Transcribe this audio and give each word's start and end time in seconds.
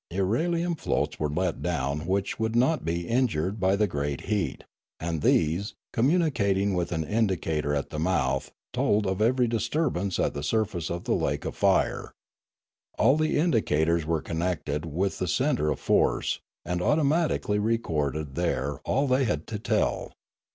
Irelium 0.11 0.73
floats 0.79 1.19
were 1.19 1.29
let 1.29 1.61
down 1.61 2.07
which 2.07 2.39
would 2.39 2.55
not 2.55 2.83
be 2.83 3.07
injured 3.07 3.59
by 3.59 3.75
the 3.75 3.85
great 3.85 4.21
heat, 4.21 4.63
and 4.99 5.21
these, 5.21 5.75
communicating 5.93 6.73
with 6.73 6.91
an 6.91 7.03
indicator 7.03 7.75
at 7.75 7.91
the 7.91 7.99
mouth, 7.99 8.51
told 8.73 9.05
of 9.05 9.21
every 9.21 9.47
disturbance 9.47 10.17
in 10.17 10.33
the 10.33 10.41
surface 10.41 10.89
of 10.89 11.03
the 11.03 11.13
lake 11.13 11.45
of 11.45 11.55
fire. 11.55 12.13
All 12.97 13.15
the 13.15 13.37
indicators 13.37 14.03
were 14.03 14.23
connected 14.23 14.87
\vith 14.87 15.19
the 15.19 15.27
centre 15.27 15.69
of 15.69 15.79
force, 15.79 16.39
and 16.65 16.81
automatically 16.81 17.59
recorded 17.59 18.33
there 18.33 18.79
all 18.83 19.05
they 19.05 19.25
had 19.25 19.45
to 19.49 19.59
tell. 19.59 20.13